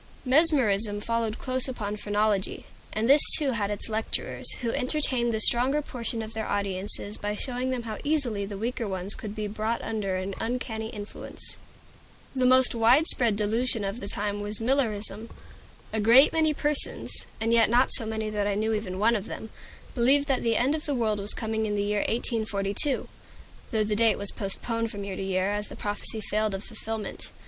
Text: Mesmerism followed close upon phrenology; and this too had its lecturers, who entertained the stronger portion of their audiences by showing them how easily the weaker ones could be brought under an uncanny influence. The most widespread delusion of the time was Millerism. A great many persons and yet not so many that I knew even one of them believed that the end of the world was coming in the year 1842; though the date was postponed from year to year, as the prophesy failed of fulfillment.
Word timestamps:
Mesmerism 0.25 0.99
followed 0.99 1.37
close 1.37 1.67
upon 1.67 1.95
phrenology; 1.95 2.65
and 2.91 3.07
this 3.07 3.21
too 3.37 3.51
had 3.51 3.69
its 3.69 3.87
lecturers, 3.87 4.49
who 4.63 4.71
entertained 4.71 5.31
the 5.31 5.39
stronger 5.39 5.79
portion 5.83 6.23
of 6.23 6.33
their 6.33 6.47
audiences 6.47 7.19
by 7.19 7.35
showing 7.35 7.69
them 7.69 7.83
how 7.83 7.99
easily 8.03 8.43
the 8.43 8.57
weaker 8.57 8.87
ones 8.87 9.13
could 9.13 9.35
be 9.35 9.45
brought 9.45 9.79
under 9.83 10.15
an 10.15 10.33
uncanny 10.39 10.89
influence. 10.89 11.57
The 12.35 12.47
most 12.47 12.73
widespread 12.73 13.35
delusion 13.35 13.83
of 13.83 13.99
the 13.99 14.07
time 14.07 14.39
was 14.41 14.59
Millerism. 14.59 15.29
A 15.93 15.99
great 15.99 16.33
many 16.33 16.51
persons 16.51 17.27
and 17.39 17.53
yet 17.53 17.69
not 17.69 17.93
so 17.93 18.03
many 18.07 18.31
that 18.31 18.47
I 18.47 18.55
knew 18.55 18.73
even 18.73 18.97
one 18.97 19.15
of 19.15 19.27
them 19.27 19.51
believed 19.93 20.27
that 20.29 20.41
the 20.41 20.57
end 20.57 20.73
of 20.73 20.85
the 20.87 20.95
world 20.95 21.19
was 21.19 21.35
coming 21.35 21.67
in 21.67 21.75
the 21.75 21.83
year 21.83 21.99
1842; 21.99 23.07
though 23.69 23.83
the 23.83 23.95
date 23.95 24.17
was 24.17 24.31
postponed 24.31 24.89
from 24.89 25.03
year 25.03 25.15
to 25.15 25.21
year, 25.21 25.51
as 25.51 25.67
the 25.67 25.75
prophesy 25.75 26.21
failed 26.21 26.55
of 26.55 26.63
fulfillment. 26.63 27.31